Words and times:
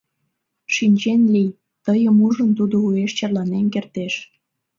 —Шинчен 0.75 1.21
лий, 1.33 1.51
тыйым 1.85 2.17
ужын, 2.27 2.49
тудо 2.57 2.75
уэш 2.87 3.11
черланен 3.17 3.65
кертеш. 3.73 4.13